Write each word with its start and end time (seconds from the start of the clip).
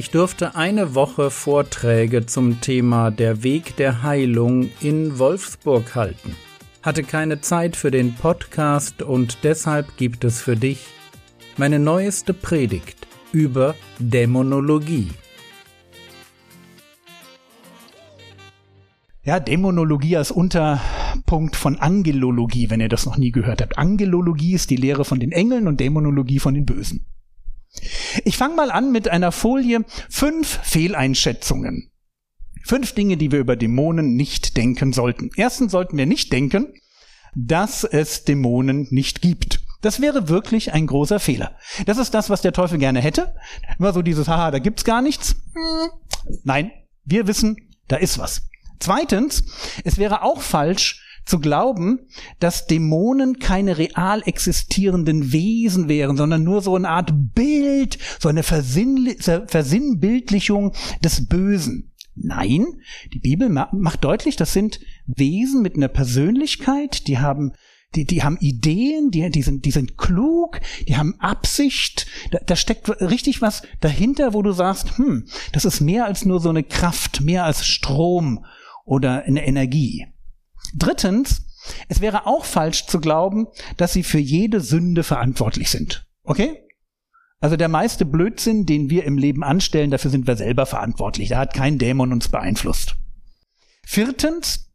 Ich 0.00 0.10
durfte 0.10 0.56
eine 0.56 0.94
Woche 0.94 1.30
Vorträge 1.30 2.24
zum 2.24 2.62
Thema 2.62 3.10
Der 3.10 3.42
Weg 3.42 3.76
der 3.76 4.02
Heilung 4.02 4.70
in 4.80 5.18
Wolfsburg 5.18 5.94
halten. 5.94 6.36
Hatte 6.82 7.02
keine 7.02 7.42
Zeit 7.42 7.76
für 7.76 7.90
den 7.90 8.14
Podcast 8.14 9.02
und 9.02 9.44
deshalb 9.44 9.98
gibt 9.98 10.24
es 10.24 10.40
für 10.40 10.56
dich 10.56 10.86
meine 11.58 11.78
neueste 11.78 12.32
Predigt 12.32 13.06
über 13.32 13.74
Dämonologie. 13.98 15.10
Ja, 19.22 19.38
Dämonologie 19.38 20.16
als 20.16 20.30
Unterpunkt 20.30 21.56
von 21.56 21.76
Angelologie, 21.76 22.70
wenn 22.70 22.80
ihr 22.80 22.88
das 22.88 23.04
noch 23.04 23.18
nie 23.18 23.32
gehört 23.32 23.60
habt. 23.60 23.76
Angelologie 23.76 24.54
ist 24.54 24.70
die 24.70 24.76
Lehre 24.76 25.04
von 25.04 25.20
den 25.20 25.30
Engeln 25.30 25.68
und 25.68 25.78
Dämonologie 25.78 26.38
von 26.38 26.54
den 26.54 26.64
Bösen. 26.64 27.04
Ich 28.24 28.36
fange 28.36 28.54
mal 28.54 28.70
an 28.70 28.92
mit 28.92 29.08
einer 29.08 29.32
Folie. 29.32 29.84
Fünf 30.08 30.60
Fehleinschätzungen. 30.62 31.90
Fünf 32.64 32.92
Dinge, 32.92 33.16
die 33.16 33.32
wir 33.32 33.38
über 33.38 33.56
Dämonen 33.56 34.16
nicht 34.16 34.56
denken 34.56 34.92
sollten. 34.92 35.30
Erstens 35.36 35.72
sollten 35.72 35.96
wir 35.96 36.06
nicht 36.06 36.32
denken, 36.32 36.74
dass 37.34 37.84
es 37.84 38.24
Dämonen 38.24 38.88
nicht 38.90 39.22
gibt. 39.22 39.60
Das 39.80 40.00
wäre 40.00 40.28
wirklich 40.28 40.72
ein 40.72 40.86
großer 40.86 41.20
Fehler. 41.20 41.56
Das 41.86 41.96
ist 41.96 42.12
das, 42.12 42.28
was 42.28 42.42
der 42.42 42.52
Teufel 42.52 42.78
gerne 42.78 43.00
hätte. 43.00 43.34
Immer 43.78 43.92
so 43.92 44.02
dieses, 44.02 44.28
haha, 44.28 44.50
da 44.50 44.58
gibt's 44.58 44.84
gar 44.84 45.00
nichts. 45.00 45.36
Nein, 46.44 46.70
wir 47.04 47.26
wissen, 47.26 47.56
da 47.88 47.96
ist 47.96 48.18
was. 48.18 48.42
Zweitens, 48.78 49.42
es 49.84 49.96
wäre 49.96 50.22
auch 50.22 50.42
falsch, 50.42 51.02
zu 51.30 51.38
glauben, 51.38 52.00
dass 52.40 52.66
Dämonen 52.66 53.38
keine 53.38 53.78
real 53.78 54.20
existierenden 54.26 55.32
Wesen 55.32 55.88
wären, 55.88 56.18
sondern 56.18 56.42
nur 56.42 56.60
so 56.60 56.74
eine 56.74 56.90
Art 56.90 57.12
Bild, 57.34 57.98
so 58.18 58.28
eine 58.28 58.42
Versinnbildlichung 58.42 60.72
des 61.02 61.26
Bösen. 61.26 61.92
Nein, 62.16 62.66
die 63.14 63.20
Bibel 63.20 63.48
macht 63.48 64.04
deutlich, 64.04 64.36
das 64.36 64.52
sind 64.52 64.80
Wesen 65.06 65.62
mit 65.62 65.76
einer 65.76 65.88
Persönlichkeit, 65.88 67.06
die 67.06 67.18
haben 67.18 67.52
die, 67.94 68.04
die 68.04 68.22
haben 68.22 68.36
Ideen, 68.38 69.10
die, 69.10 69.28
die, 69.30 69.42
sind, 69.42 69.64
die 69.64 69.72
sind 69.72 69.98
klug, 69.98 70.60
die 70.86 70.96
haben 70.96 71.16
Absicht. 71.18 72.06
Da, 72.30 72.38
da 72.46 72.54
steckt 72.54 72.88
richtig 73.00 73.42
was 73.42 73.62
dahinter, 73.80 74.32
wo 74.32 74.42
du 74.42 74.52
sagst, 74.52 74.96
hm, 74.96 75.26
das 75.52 75.64
ist 75.64 75.80
mehr 75.80 76.04
als 76.04 76.24
nur 76.24 76.38
so 76.38 76.50
eine 76.50 76.62
Kraft, 76.62 77.20
mehr 77.20 77.44
als 77.44 77.66
Strom 77.66 78.44
oder 78.84 79.24
eine 79.24 79.44
Energie. 79.44 80.06
Drittens, 80.74 81.46
es 81.88 82.00
wäre 82.00 82.26
auch 82.26 82.44
falsch 82.44 82.86
zu 82.86 83.00
glauben, 83.00 83.46
dass 83.76 83.92
sie 83.92 84.02
für 84.02 84.18
jede 84.18 84.60
Sünde 84.60 85.02
verantwortlich 85.02 85.70
sind. 85.70 86.06
Okay? 86.22 86.58
Also 87.40 87.56
der 87.56 87.68
meiste 87.68 88.04
Blödsinn, 88.04 88.66
den 88.66 88.90
wir 88.90 89.04
im 89.04 89.16
Leben 89.16 89.42
anstellen, 89.42 89.90
dafür 89.90 90.10
sind 90.10 90.26
wir 90.26 90.36
selber 90.36 90.66
verantwortlich. 90.66 91.30
Da 91.30 91.38
hat 91.38 91.54
kein 91.54 91.78
Dämon 91.78 92.12
uns 92.12 92.28
beeinflusst. 92.28 92.96
Viertens, 93.86 94.70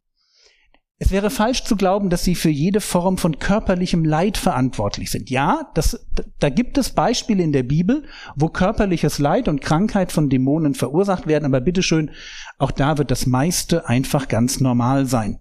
es 0.98 1.10
wäre 1.10 1.28
falsch 1.28 1.64
zu 1.64 1.76
glauben, 1.76 2.08
dass 2.08 2.24
sie 2.24 2.34
für 2.34 2.48
jede 2.48 2.80
Form 2.80 3.18
von 3.18 3.38
körperlichem 3.38 4.04
Leid 4.04 4.38
verantwortlich 4.38 5.10
sind. 5.10 5.28
Ja, 5.28 5.70
das, 5.74 6.06
da 6.38 6.48
gibt 6.48 6.78
es 6.78 6.90
Beispiele 6.90 7.42
in 7.42 7.52
der 7.52 7.64
Bibel, 7.64 8.04
wo 8.34 8.48
körperliches 8.48 9.18
Leid 9.18 9.46
und 9.46 9.60
Krankheit 9.60 10.10
von 10.10 10.30
Dämonen 10.30 10.74
verursacht 10.74 11.26
werden, 11.26 11.44
aber 11.44 11.60
bitteschön, 11.60 12.10
auch 12.58 12.70
da 12.70 12.96
wird 12.96 13.10
das 13.10 13.26
meiste 13.26 13.86
einfach 13.86 14.26
ganz 14.28 14.60
normal 14.60 15.04
sein. 15.04 15.38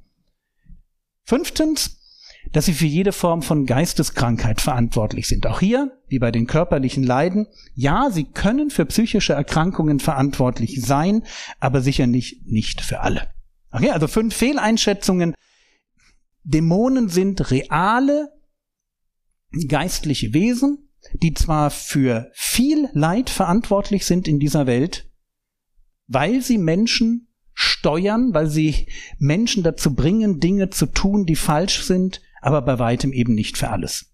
Fünftens, 1.25 1.97
dass 2.51 2.65
sie 2.65 2.73
für 2.73 2.85
jede 2.85 3.11
Form 3.11 3.41
von 3.41 3.65
Geisteskrankheit 3.65 4.61
verantwortlich 4.61 5.27
sind. 5.27 5.47
Auch 5.47 5.59
hier, 5.59 5.99
wie 6.07 6.19
bei 6.19 6.31
den 6.31 6.45
körperlichen 6.45 7.03
Leiden, 7.03 7.47
ja, 7.73 8.09
sie 8.11 8.25
können 8.25 8.69
für 8.69 8.85
psychische 8.85 9.33
Erkrankungen 9.33 9.99
verantwortlich 9.99 10.81
sein, 10.81 11.23
aber 11.59 11.81
sicher 11.81 12.05
nicht, 12.07 12.45
nicht 12.45 12.81
für 12.81 13.01
alle. 13.01 13.27
Okay, 13.71 13.89
also 13.89 14.07
fünf 14.07 14.35
Fehleinschätzungen. 14.35 15.33
Dämonen 16.43 17.09
sind 17.09 17.49
reale 17.49 18.31
geistliche 19.67 20.33
Wesen, 20.33 20.89
die 21.13 21.33
zwar 21.33 21.71
für 21.71 22.29
viel 22.33 22.89
Leid 22.93 23.29
verantwortlich 23.29 24.05
sind 24.05 24.27
in 24.27 24.39
dieser 24.39 24.67
Welt, 24.67 25.09
weil 26.07 26.41
sie 26.41 26.57
Menschen 26.57 27.27
steuern, 27.55 28.33
weil 28.33 28.47
sie 28.47 28.87
Menschen 29.17 29.63
dazu 29.63 29.95
bringen, 29.95 30.39
Dinge 30.39 30.69
zu 30.69 30.85
tun, 30.85 31.25
die 31.25 31.37
falsch 31.37 31.83
sind, 31.83 32.21
aber 32.41 32.61
bei 32.61 32.77
weitem 32.77 33.13
eben 33.13 33.33
nicht 33.33 33.57
für 33.57 33.69
alles. 33.69 34.13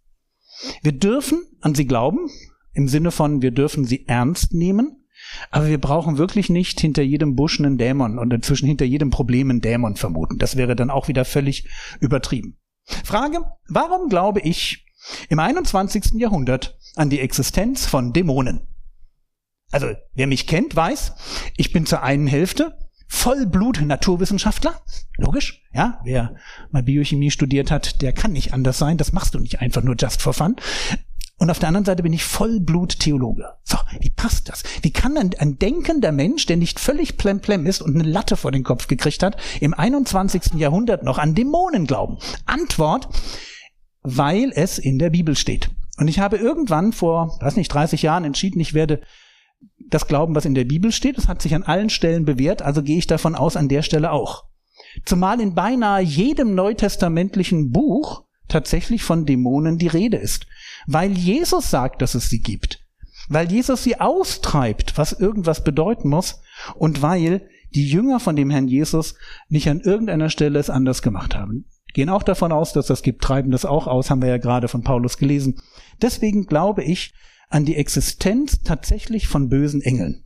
Wir 0.84 0.94
dürfen 0.94 1.44
an 1.59 1.75
sie 1.75 1.85
glauben, 1.85 2.29
im 2.74 2.88
Sinne 2.88 3.12
von, 3.12 3.41
wir 3.41 3.52
dürfen 3.52 3.84
sie 3.84 4.07
ernst 4.07 4.53
nehmen, 4.53 5.06
aber 5.50 5.68
wir 5.68 5.79
brauchen 5.79 6.18
wirklich 6.18 6.50
nicht 6.50 6.79
hinter 6.79 7.02
jedem 7.02 7.35
Busch 7.35 7.59
einen 7.59 7.78
Dämon 7.78 8.19
und 8.19 8.31
inzwischen 8.31 8.68
hinter 8.68 8.85
jedem 8.85 9.09
Problem 9.09 9.50
einen 9.50 9.62
Dämon 9.62 9.96
vermuten. 9.96 10.38
Das 10.38 10.56
wäre 10.56 10.75
dann 10.75 10.91
auch 10.91 11.08
wieder 11.08 11.25
völlig 11.25 11.68
übertrieben. 12.00 12.58
Frage, 13.03 13.40
warum 13.68 14.09
glaube 14.09 14.40
ich 14.41 14.85
im 15.29 15.40
21. 15.40 16.13
Jahrhundert 16.16 16.78
an 16.96 17.09
die 17.09 17.19
Existenz 17.19 17.85
von 17.85 18.13
Dämonen? 18.13 18.68
Also, 19.72 19.88
wer 20.13 20.28
mich 20.28 20.47
kennt, 20.47 20.75
weiß, 20.75 21.13
ich 21.58 21.72
bin 21.72 21.85
zur 21.85 22.03
einen 22.03 22.28
Hälfte 22.28 22.78
Vollblut-Naturwissenschaftler. 23.22 24.82
Logisch, 25.18 25.62
ja. 25.74 26.00
Wer 26.04 26.34
mal 26.72 26.82
Biochemie 26.82 27.30
studiert 27.30 27.70
hat, 27.70 28.02
der 28.02 28.14
kann 28.14 28.32
nicht 28.32 28.52
anders 28.52 28.80
sein. 28.80 28.98
Das 28.98 29.14
machst 29.14 29.36
du 29.36 29.40
nicht 29.40 29.62
einfach 29.62 29.84
nur 29.84 29.96
just 29.96 30.24
for 30.24 30.34
fun. 30.34 30.56
Und 31.38 31.52
auf 31.52 31.59
der 31.59 31.68
anderen 31.68 31.86
Seite 31.86 32.02
bin 32.02 32.14
ich 32.14 32.24
Vollblut-Theologe. 32.24 33.46
So, 33.64 33.78
wie 34.00 34.09
passt 34.09 34.50
das? 34.50 34.64
Wie 34.82 34.92
kann 34.92 35.18
ein, 35.18 35.30
ein 35.38 35.59
denkender 35.59 36.12
Mensch, 36.12 36.48
der 36.48 36.58
nicht 36.58 36.80
völlig 36.80 37.18
plemplem 37.18 37.68
ist 37.68 37.84
und 37.84 37.94
eine 37.94 38.09
Latte 38.09 38.38
vor 38.38 38.52
den 38.52 38.64
Kopf 38.64 38.88
gekriegt 38.88 39.22
hat, 39.22 39.38
im 39.59 39.76
21. 39.76 40.56
Jahrhundert 40.56 41.03
noch 41.03 41.20
an 41.20 41.36
Dämonen 41.36 41.86
glauben? 41.86 42.18
Antwort, 42.48 43.08
weil 44.02 44.52
es 44.56 44.80
in 44.80 44.98
der 44.98 45.12
Bibel 45.12 45.36
steht. 45.36 45.70
Und 45.98 46.08
ich 46.08 46.18
habe 46.18 46.38
irgendwann 46.38 46.92
vor, 46.92 47.38
weiß 47.40 47.56
nicht, 47.56 47.72
30 47.72 48.02
Jahren 48.02 48.26
entschieden, 48.26 48.59
ich 48.59 48.74
werde 48.74 49.00
das 49.77 50.07
glauben, 50.07 50.35
was 50.35 50.45
in 50.45 50.55
der 50.55 50.66
Bibel 50.66 50.91
steht. 50.91 51.17
Das 51.17 51.27
hat 51.27 51.41
sich 51.41 51.53
an 51.53 51.63
allen 51.63 51.89
Stellen 51.89 52.25
bewährt, 52.25 52.61
also 52.61 52.81
gehe 52.81 52.97
ich 52.97 53.07
davon 53.07 53.35
aus, 53.35 53.57
an 53.57 53.69
der 53.69 53.81
Stelle 53.81 54.11
auch. 54.11 54.45
Zumal 55.05 55.39
in 55.39 55.53
beinahe 55.53 56.01
jedem 56.01 56.55
neutestamentlichen 56.55 57.72
Buch 57.72 58.23
tatsächlich 58.47 59.03
von 59.03 59.25
Dämonen 59.25 59.77
die 59.77 59.88
Rede 59.88 60.17
ist. 60.17 60.45
Weil 60.88 61.11
Jesus 61.17 61.69
sagt, 61.69 62.01
dass 62.01 62.16
es 62.16 62.29
sie 62.29 62.41
gibt. 62.41 62.85
Weil 63.29 63.51
Jesus 63.51 63.83
sie 63.83 63.99
austreibt, 63.99 64.97
was 64.97 65.13
irgendwas 65.13 65.63
bedeuten 65.63 66.09
muss. 66.09 66.41
Und 66.75 67.01
weil 67.01 67.47
die 67.73 67.88
Jünger 67.88 68.19
von 68.19 68.35
dem 68.35 68.49
Herrn 68.49 68.67
Jesus 68.67 69.16
nicht 69.47 69.69
an 69.69 69.79
irgendeiner 69.79 70.29
Stelle 70.29 70.59
es 70.59 70.69
anders 70.69 71.01
gemacht 71.01 71.35
haben. 71.35 71.66
Gehen 71.93 72.09
auch 72.09 72.23
davon 72.23 72.51
aus, 72.51 72.73
dass 72.73 72.88
das 72.88 73.01
gibt, 73.01 73.23
treiben 73.23 73.51
das 73.51 73.66
auch 73.66 73.88
aus, 73.88 74.09
haben 74.09 74.22
wir 74.22 74.29
ja 74.29 74.38
gerade 74.38 74.67
von 74.67 74.83
Paulus 74.83 75.17
gelesen. 75.17 75.61
Deswegen 76.01 76.45
glaube 76.45 76.83
ich, 76.83 77.13
an 77.51 77.66
die 77.66 77.75
Existenz 77.75 78.63
tatsächlich 78.63 79.28
von 79.28 79.50
bösen 79.50 79.81
Engeln. 79.81 80.23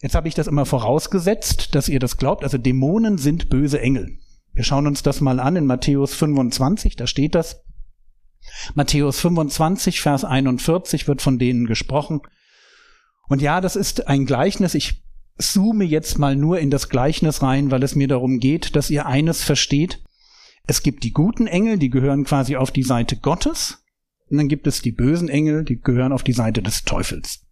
Jetzt 0.00 0.14
habe 0.14 0.28
ich 0.28 0.34
das 0.34 0.48
immer 0.48 0.66
vorausgesetzt, 0.66 1.74
dass 1.74 1.88
ihr 1.88 2.00
das 2.00 2.18
glaubt. 2.18 2.44
Also 2.44 2.58
Dämonen 2.58 3.16
sind 3.16 3.48
böse 3.48 3.80
Engel. 3.80 4.18
Wir 4.52 4.64
schauen 4.64 4.86
uns 4.86 5.02
das 5.02 5.20
mal 5.20 5.40
an 5.40 5.56
in 5.56 5.66
Matthäus 5.66 6.14
25, 6.14 6.96
da 6.96 7.06
steht 7.06 7.34
das. 7.34 7.64
Matthäus 8.74 9.18
25, 9.20 10.00
Vers 10.00 10.24
41 10.24 11.08
wird 11.08 11.22
von 11.22 11.38
denen 11.38 11.66
gesprochen. 11.66 12.20
Und 13.28 13.40
ja, 13.40 13.60
das 13.60 13.74
ist 13.74 14.06
ein 14.06 14.26
Gleichnis. 14.26 14.74
Ich 14.74 15.02
zoome 15.38 15.84
jetzt 15.84 16.18
mal 16.18 16.36
nur 16.36 16.60
in 16.60 16.70
das 16.70 16.88
Gleichnis 16.88 17.42
rein, 17.42 17.70
weil 17.70 17.82
es 17.82 17.94
mir 17.94 18.06
darum 18.06 18.38
geht, 18.38 18.76
dass 18.76 18.90
ihr 18.90 19.06
eines 19.06 19.42
versteht. 19.42 20.02
Es 20.66 20.82
gibt 20.82 21.04
die 21.04 21.12
guten 21.12 21.46
Engel, 21.46 21.78
die 21.78 21.90
gehören 21.90 22.24
quasi 22.24 22.56
auf 22.56 22.70
die 22.70 22.82
Seite 22.82 23.16
Gottes. 23.16 23.83
Und 24.30 24.38
dann 24.38 24.48
gibt 24.48 24.66
es 24.66 24.82
die 24.82 24.92
bösen 24.92 25.28
Engel, 25.28 25.64
die 25.64 25.80
gehören 25.80 26.12
auf 26.12 26.22
die 26.22 26.32
Seite 26.32 26.62
des 26.62 26.84
Teufels. 26.84 27.46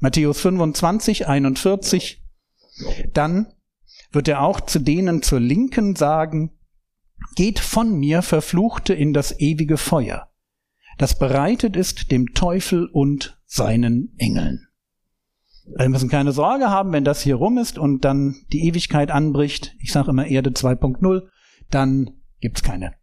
Matthäus 0.00 0.40
25, 0.40 1.26
41. 1.26 2.22
Dann 3.12 3.52
wird 4.12 4.28
er 4.28 4.42
auch 4.42 4.60
zu 4.60 4.78
denen 4.78 5.22
zur 5.22 5.40
Linken 5.40 5.96
sagen, 5.96 6.50
Geht 7.36 7.58
von 7.58 7.98
mir, 7.98 8.22
Verfluchte, 8.22 8.94
in 8.94 9.12
das 9.12 9.38
ewige 9.40 9.76
Feuer, 9.76 10.30
das 10.98 11.18
bereitet 11.18 11.76
ist 11.76 12.10
dem 12.10 12.34
Teufel 12.34 12.86
und 12.86 13.40
seinen 13.46 14.14
Engeln. 14.18 14.68
Wir 15.76 15.88
müssen 15.88 16.10
keine 16.10 16.32
Sorge 16.32 16.70
haben, 16.70 16.92
wenn 16.92 17.04
das 17.04 17.22
hier 17.22 17.36
rum 17.36 17.56
ist 17.58 17.78
und 17.78 18.04
dann 18.04 18.36
die 18.52 18.68
Ewigkeit 18.68 19.10
anbricht. 19.10 19.74
Ich 19.80 19.92
sage 19.92 20.10
immer 20.10 20.26
Erde 20.26 20.50
2.0, 20.50 21.22
dann 21.70 22.10
gibt's 22.40 22.62
keine 22.62 22.94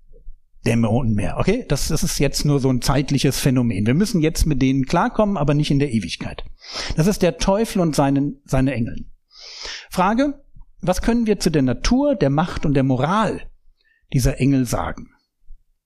Dämonen 0.66 1.14
mehr. 1.14 1.38
Okay, 1.38 1.66
das, 1.68 1.88
das 1.88 2.04
ist 2.04 2.20
jetzt 2.20 2.46
nur 2.46 2.60
so 2.60 2.70
ein 2.70 2.82
zeitliches 2.82 3.40
Phänomen. 3.40 3.88
Wir 3.88 3.94
müssen 3.94 4.22
jetzt 4.22 4.46
mit 4.46 4.62
denen 4.62 4.86
klarkommen, 4.86 5.38
aber 5.38 5.54
nicht 5.54 5.72
in 5.72 5.80
der 5.80 5.92
Ewigkeit. 5.92 6.44
Das 6.96 7.08
ist 7.08 7.22
der 7.22 7.38
Teufel 7.38 7.82
und 7.82 7.96
seinen, 7.96 8.42
seine 8.46 8.74
Engeln. 8.74 9.12
Frage, 9.90 10.44
was 10.82 11.02
können 11.02 11.26
wir 11.26 11.40
zu 11.40 11.50
der 11.50 11.64
Natur, 11.64 12.16
der 12.16 12.30
Macht 12.30 12.66
und 12.66 12.74
der 12.76 12.84
Moral 12.84 13.50
dieser 14.14 14.40
Engel 14.40 14.66
sagen? 14.66 15.10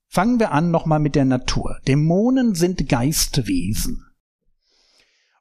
Fangen 0.07 0.39
wir 0.39 0.51
an 0.51 0.71
nochmal 0.71 0.99
mit 0.99 1.15
der 1.15 1.25
Natur. 1.25 1.79
Dämonen 1.87 2.55
sind 2.55 2.87
Geistwesen. 2.87 4.05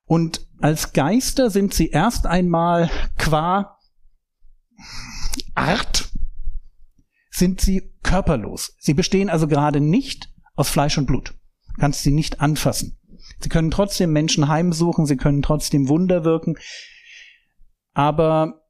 Und 0.04 0.46
als 0.60 0.92
Geister 0.92 1.50
sind 1.50 1.74
sie 1.74 1.88
erst 1.88 2.26
einmal 2.26 2.90
qua 3.16 3.78
Art, 5.54 6.03
sind 7.34 7.60
sie 7.60 7.92
körperlos. 8.02 8.76
Sie 8.78 8.94
bestehen 8.94 9.28
also 9.28 9.48
gerade 9.48 9.80
nicht 9.80 10.32
aus 10.54 10.68
Fleisch 10.68 10.96
und 10.98 11.06
Blut. 11.06 11.34
Du 11.74 11.80
kannst 11.80 12.02
sie 12.04 12.12
nicht 12.12 12.40
anfassen. 12.40 12.96
Sie 13.40 13.48
können 13.48 13.72
trotzdem 13.72 14.12
Menschen 14.12 14.48
heimsuchen, 14.48 15.06
sie 15.06 15.16
können 15.16 15.42
trotzdem 15.42 15.88
Wunder 15.88 16.24
wirken, 16.24 16.56
aber 17.92 18.60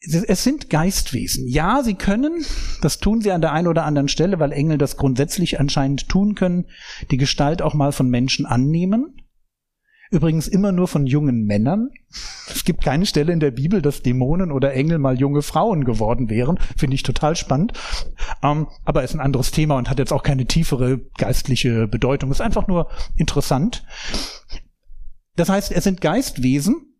es 0.00 0.44
sind 0.44 0.70
Geistwesen. 0.70 1.48
Ja, 1.48 1.82
sie 1.82 1.94
können, 1.94 2.44
das 2.80 2.98
tun 2.98 3.20
sie 3.20 3.32
an 3.32 3.40
der 3.40 3.52
einen 3.52 3.66
oder 3.66 3.84
anderen 3.84 4.08
Stelle, 4.08 4.38
weil 4.38 4.52
Engel 4.52 4.78
das 4.78 4.96
grundsätzlich 4.96 5.58
anscheinend 5.58 6.08
tun 6.08 6.34
können, 6.34 6.66
die 7.10 7.16
Gestalt 7.16 7.60
auch 7.60 7.74
mal 7.74 7.92
von 7.92 8.08
Menschen 8.08 8.46
annehmen. 8.46 9.25
Übrigens 10.10 10.48
immer 10.48 10.72
nur 10.72 10.88
von 10.88 11.06
jungen 11.06 11.44
Männern. 11.44 11.90
Es 12.48 12.64
gibt 12.64 12.84
keine 12.84 13.06
Stelle 13.06 13.32
in 13.32 13.40
der 13.40 13.50
Bibel, 13.50 13.82
dass 13.82 14.02
Dämonen 14.02 14.52
oder 14.52 14.72
Engel 14.72 14.98
mal 14.98 15.18
junge 15.18 15.42
Frauen 15.42 15.84
geworden 15.84 16.30
wären. 16.30 16.58
Finde 16.76 16.94
ich 16.94 17.02
total 17.02 17.36
spannend. 17.36 17.72
Ähm, 18.42 18.68
aber 18.84 19.02
ist 19.02 19.14
ein 19.14 19.20
anderes 19.20 19.50
Thema 19.50 19.76
und 19.76 19.90
hat 19.90 19.98
jetzt 19.98 20.12
auch 20.12 20.22
keine 20.22 20.46
tiefere 20.46 21.00
geistliche 21.18 21.88
Bedeutung. 21.88 22.30
Ist 22.30 22.40
einfach 22.40 22.68
nur 22.68 22.88
interessant. 23.16 23.84
Das 25.34 25.48
heißt, 25.48 25.72
es 25.72 25.84
sind 25.84 26.00
Geistwesen. 26.00 26.94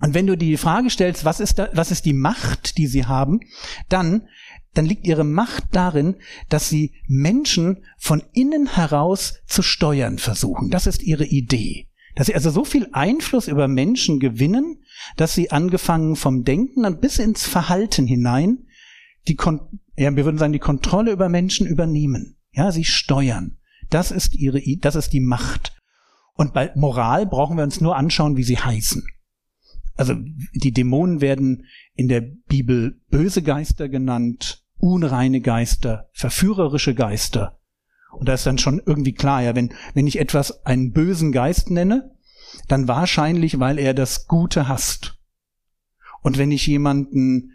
Und 0.00 0.14
wenn 0.14 0.26
du 0.26 0.36
die 0.36 0.56
Frage 0.56 0.90
stellst, 0.90 1.24
was 1.24 1.40
ist 1.40 1.58
da, 1.58 1.68
was 1.72 1.90
ist 1.90 2.04
die 2.04 2.12
Macht, 2.12 2.76
die 2.76 2.86
sie 2.86 3.06
haben, 3.06 3.40
dann 3.88 4.28
dann 4.76 4.84
liegt 4.84 5.06
ihre 5.06 5.24
Macht 5.24 5.64
darin, 5.72 6.16
dass 6.48 6.68
sie 6.68 6.92
Menschen 7.06 7.84
von 7.96 8.22
innen 8.32 8.74
heraus 8.74 9.40
zu 9.46 9.62
steuern 9.62 10.18
versuchen. 10.18 10.70
Das 10.70 10.86
ist 10.86 11.02
ihre 11.02 11.24
Idee. 11.24 11.88
Dass 12.16 12.26
sie 12.26 12.34
also 12.34 12.50
so 12.50 12.64
viel 12.64 12.88
Einfluss 12.92 13.46
über 13.46 13.68
Menschen 13.68 14.18
gewinnen, 14.18 14.82
dass 15.16 15.34
sie 15.34 15.52
angefangen 15.52 16.16
vom 16.16 16.42
Denken 16.42 16.84
und 16.84 17.00
bis 17.00 17.18
ins 17.18 17.46
Verhalten 17.46 18.06
hinein 18.06 18.66
die, 19.28 19.36
Kon 19.36 19.60
ja, 19.96 20.14
wir 20.14 20.24
würden 20.24 20.38
sagen, 20.38 20.52
die 20.52 20.58
Kontrolle 20.58 21.12
über 21.12 21.28
Menschen 21.28 21.66
übernehmen. 21.66 22.36
Ja, 22.52 22.72
sie 22.72 22.84
steuern. 22.84 23.58
Das 23.90 24.10
ist 24.10 24.34
ihre, 24.34 24.60
das 24.80 24.94
ist 24.94 25.12
die 25.12 25.20
Macht. 25.20 25.76
Und 26.34 26.52
bei 26.52 26.72
Moral 26.74 27.26
brauchen 27.26 27.56
wir 27.56 27.64
uns 27.64 27.80
nur 27.80 27.96
anschauen, 27.96 28.36
wie 28.36 28.44
sie 28.44 28.58
heißen. 28.58 29.06
Also, 29.94 30.14
die 30.54 30.72
Dämonen 30.72 31.20
werden 31.20 31.66
in 31.94 32.08
der 32.08 32.20
Bibel 32.20 33.00
böse 33.10 33.42
Geister 33.42 33.88
genannt, 33.88 34.62
unreine 34.78 35.40
Geister, 35.40 36.10
verführerische 36.12 36.94
Geister, 36.94 37.58
und 38.12 38.28
da 38.28 38.34
ist 38.34 38.46
dann 38.46 38.58
schon 38.58 38.80
irgendwie 38.84 39.12
klar, 39.12 39.42
ja, 39.42 39.54
wenn, 39.54 39.72
wenn 39.94 40.06
ich 40.06 40.18
etwas 40.18 40.64
einen 40.64 40.92
bösen 40.92 41.32
Geist 41.32 41.70
nenne, 41.70 42.16
dann 42.68 42.88
wahrscheinlich, 42.88 43.60
weil 43.60 43.78
er 43.78 43.94
das 43.94 44.26
Gute 44.26 44.68
hasst. 44.68 45.18
Und 46.22 46.38
wenn 46.38 46.50
ich 46.50 46.66
jemanden 46.66 47.52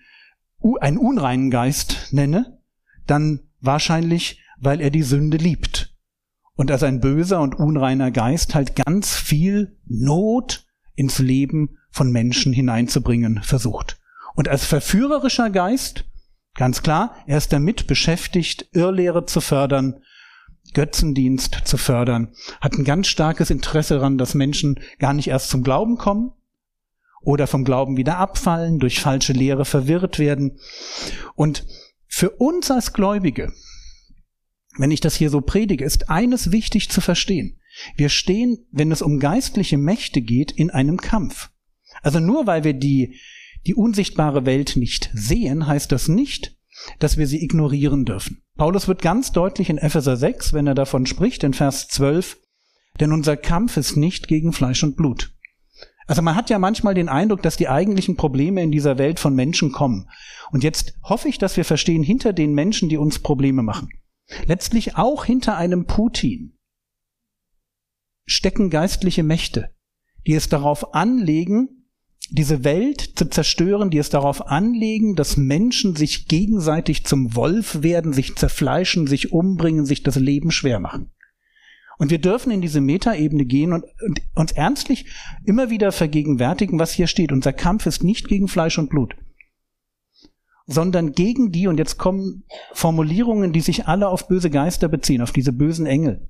einen 0.80 0.98
unreinen 0.98 1.50
Geist 1.50 2.10
nenne, 2.12 2.60
dann 3.08 3.42
wahrscheinlich, 3.60 4.42
weil 4.60 4.82
er 4.82 4.92
die 4.92 5.04
Sünde 5.04 5.38
liebt. 5.38 5.96
Und 6.56 6.70
dass 6.70 6.84
ein 6.84 7.00
böser 7.00 7.42
und 7.42 7.56
unreiner 7.56 8.12
Geist 8.12 8.54
halt 8.54 8.76
ganz 8.76 9.16
viel 9.16 9.78
Not 9.86 10.68
ins 10.96 11.20
Leben 11.20 11.78
von 11.90 12.12
Menschen 12.12 12.54
hineinzubringen 12.54 13.42
versucht. 13.42 14.00
Und 14.36 14.48
als 14.48 14.66
verführerischer 14.66 15.50
Geist, 15.50 16.06
ganz 16.54 16.84
klar, 16.84 17.16
er 17.26 17.38
ist 17.38 17.52
damit 17.52 17.88
beschäftigt, 17.88 18.68
Irrlehre 18.74 19.26
zu 19.26 19.42
fördern, 19.42 20.02
Götzendienst 20.74 21.62
zu 21.66 21.78
fördern, 21.78 22.34
hat 22.60 22.74
ein 22.74 22.84
ganz 22.84 23.08
starkes 23.08 23.50
Interesse 23.50 23.96
daran, 23.96 24.18
dass 24.18 24.34
Menschen 24.34 24.80
gar 25.00 25.14
nicht 25.14 25.28
erst 25.28 25.50
zum 25.50 25.64
Glauben 25.64 25.98
kommen 25.98 26.32
oder 27.22 27.48
vom 27.48 27.64
Glauben 27.64 27.98
wieder 27.98 28.18
abfallen, 28.18 28.80
durch 28.80 29.00
falsche 29.00 29.34
Lehre 29.34 29.66
verwirrt 29.66 30.20
werden. 30.20 30.60
Und 31.36 31.66
für 32.08 32.32
uns 32.32 32.72
als 32.72 32.94
Gläubige, 32.94 33.54
wenn 34.78 34.92
ich 34.92 35.02
das 35.02 35.16
hier 35.16 35.30
so 35.30 35.42
predige, 35.42 35.86
ist 35.86 36.10
eines 36.10 36.52
wichtig 36.52 36.90
zu 36.90 37.02
verstehen. 37.02 37.58
Wir 37.96 38.10
stehen, 38.10 38.66
wenn 38.72 38.92
es 38.92 39.02
um 39.02 39.20
geistliche 39.20 39.78
Mächte 39.78 40.22
geht, 40.22 40.52
in 40.52 40.70
einem 40.70 40.98
Kampf. 40.98 41.50
Also 42.02 42.20
nur 42.20 42.48
weil 42.48 42.64
wir 42.64 42.74
die, 42.74 43.20
die 43.66 43.76
unsichtbare 43.76 44.46
Welt 44.46 44.76
nicht 44.76 45.10
sehen, 45.14 45.68
heißt 45.68 45.92
das 45.92 46.08
nicht, 46.08 46.58
dass 47.00 47.18
wir 47.18 47.28
sie 47.28 47.44
ignorieren 47.44 48.06
dürfen. 48.06 48.44
Paulus 48.62 48.88
wird 48.88 49.02
ganz 49.02 49.32
deutlich 49.32 49.72
in 49.72 49.80
Epheser 49.80 50.16
6, 50.16 50.54
wenn 50.54 50.68
er 50.68 50.76
davon 50.76 51.08
spricht, 51.08 51.44
in 51.44 51.56
Vers 51.56 51.88
12, 51.88 52.38
denn 53.00 53.12
unser 53.12 53.36
Kampf 53.36 53.76
ist 53.76 53.96
nicht 53.96 54.28
gegen 54.28 54.54
Fleisch 54.54 54.84
und 54.84 54.96
Blut. 54.96 55.34
Also 56.06 56.22
man 56.22 56.36
hat 56.36 56.52
ja 56.52 56.60
manchmal 56.60 56.94
den 56.94 57.10
Eindruck, 57.10 57.42
dass 57.42 57.58
die 57.58 57.70
eigentlichen 57.70 58.18
Probleme 58.18 58.62
in 58.62 58.70
dieser 58.70 59.00
Welt 59.00 59.20
von 59.20 59.34
Menschen 59.34 59.72
kommen. 59.72 60.12
Und 60.52 60.64
jetzt 60.64 60.94
hoffe 61.02 61.28
ich, 61.28 61.40
dass 61.40 61.58
wir 61.58 61.66
verstehen, 61.66 62.04
hinter 62.04 62.34
den 62.34 62.54
Menschen, 62.54 62.88
die 62.88 62.98
uns 62.98 63.18
Probleme 63.18 63.64
machen, 63.64 63.90
letztlich 64.46 64.96
auch 64.96 65.26
hinter 65.26 65.58
einem 65.58 65.88
Putin, 65.88 66.60
stecken 68.28 68.70
geistliche 68.70 69.24
Mächte, 69.24 69.74
die 70.28 70.36
es 70.36 70.50
darauf 70.50 70.94
anlegen, 70.94 71.81
diese 72.32 72.64
Welt 72.64 73.02
zu 73.18 73.30
zerstören, 73.30 73.90
die 73.90 73.98
es 73.98 74.10
darauf 74.10 74.48
anlegen, 74.48 75.16
dass 75.16 75.36
Menschen 75.36 75.98
sich 75.98 76.28
gegenseitig 76.28 77.06
zum 77.06 77.36
Wolf 77.36 77.84
werden, 77.84 78.14
sich 78.14 78.38
zerfleischen, 78.38 79.06
sich 79.06 79.34
umbringen, 79.34 79.86
sich 79.86 80.02
das 80.02 80.16
Leben 80.16 80.50
schwer 80.50 80.80
machen. 80.80 81.12
Und 81.98 82.10
wir 82.10 82.20
dürfen 82.20 82.52
in 82.52 82.62
diese 82.62 82.80
Metaebene 82.80 83.46
gehen 83.46 83.74
und, 83.74 83.84
und 84.08 84.22
uns 84.34 84.54
ernstlich 84.54 85.08
immer 85.46 85.70
wieder 85.70 85.92
vergegenwärtigen, 85.92 86.80
was 86.80 86.94
hier 86.94 87.08
steht. 87.08 87.34
Unser 87.34 87.52
Kampf 87.52 87.86
ist 87.86 88.02
nicht 88.02 88.30
gegen 88.30 88.48
Fleisch 88.48 88.80
und 88.80 88.90
Blut, 88.90 89.14
sondern 90.66 91.12
gegen 91.12 91.52
die, 91.52 91.68
und 91.68 91.78
jetzt 91.78 91.98
kommen 91.98 92.46
Formulierungen, 92.74 93.52
die 93.52 93.60
sich 93.62 93.88
alle 93.88 94.08
auf 94.08 94.30
böse 94.30 94.50
Geister 94.50 94.88
beziehen, 94.88 95.22
auf 95.22 95.34
diese 95.34 95.52
bösen 95.52 95.86
Engel 95.86 96.30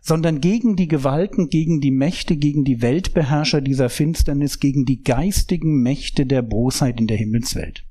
sondern 0.00 0.40
gegen 0.40 0.76
die 0.76 0.88
Gewalten, 0.88 1.48
gegen 1.48 1.80
die 1.80 1.90
Mächte, 1.90 2.36
gegen 2.36 2.64
die 2.64 2.82
Weltbeherrscher 2.82 3.60
dieser 3.60 3.88
Finsternis, 3.88 4.58
gegen 4.60 4.84
die 4.84 5.02
geistigen 5.02 5.82
Mächte 5.82 6.26
der 6.26 6.42
Bosheit 6.42 7.00
in 7.00 7.06
der 7.06 7.16
Himmelswelt. 7.16 7.84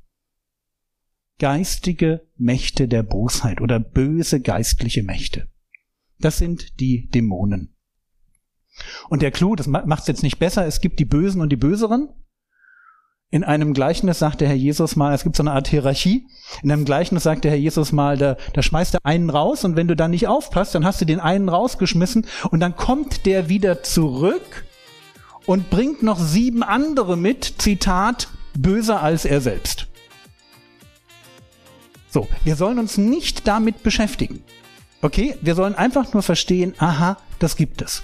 Geistige 1.39 2.27
Mächte 2.35 2.87
der 2.87 3.03
Bosheit 3.03 3.61
oder 3.61 3.79
böse 3.79 4.41
geistliche 4.41 5.03
Mächte. 5.03 5.47
Das 6.19 6.37
sind 6.37 6.79
die 6.79 7.07
Dämonen. 7.09 7.75
Und 9.09 9.21
der 9.21 9.31
Clou, 9.31 9.55
das 9.55 9.67
macht 9.67 10.01
es 10.01 10.07
jetzt 10.07 10.23
nicht 10.23 10.39
besser, 10.39 10.65
es 10.65 10.81
gibt 10.81 10.99
die 10.99 11.05
Bösen 11.05 11.41
und 11.41 11.49
die 11.49 11.57
Böseren, 11.57 12.09
in 13.29 13.43
einem 13.43 13.73
Gleichnis 13.73 14.19
sagt 14.19 14.39
der 14.39 14.47
Herr 14.47 14.55
Jesus 14.55 14.95
mal, 14.95 15.13
es 15.13 15.23
gibt 15.23 15.35
so 15.35 15.43
eine 15.43 15.51
Art 15.51 15.67
Hierarchie. 15.67 16.27
In 16.63 16.71
einem 16.71 16.85
Gleichnis 16.85 17.23
sagt 17.23 17.43
der 17.43 17.51
Herr 17.51 17.57
Jesus 17.57 17.91
mal, 17.91 18.17
da, 18.17 18.37
da 18.53 18.61
schmeißt 18.61 18.95
er 18.95 18.99
einen 19.03 19.29
raus 19.29 19.65
und 19.65 19.75
wenn 19.75 19.89
du 19.89 19.95
dann 19.97 20.11
nicht 20.11 20.27
aufpasst, 20.27 20.75
dann 20.75 20.85
hast 20.85 21.01
du 21.01 21.05
den 21.05 21.19
einen 21.19 21.49
rausgeschmissen 21.49 22.25
und 22.51 22.61
dann 22.61 22.77
kommt 22.77 23.25
der 23.25 23.49
wieder 23.49 23.83
zurück 23.83 24.65
und 25.45 25.69
bringt 25.69 26.03
noch 26.03 26.19
sieben 26.19 26.63
andere 26.63 27.17
mit, 27.17 27.55
Zitat, 27.57 28.29
böser 28.57 29.01
als 29.01 29.25
er 29.25 29.41
selbst. 29.41 29.87
So, 32.09 32.29
wir 32.45 32.55
sollen 32.55 32.79
uns 32.79 32.97
nicht 32.97 33.45
damit 33.45 33.83
beschäftigen. 33.83 34.41
Okay, 35.01 35.35
wir 35.41 35.55
sollen 35.55 35.75
einfach 35.75 36.13
nur 36.13 36.23
verstehen, 36.23 36.73
aha, 36.77 37.17
das 37.39 37.57
gibt 37.57 37.81
es. 37.81 38.03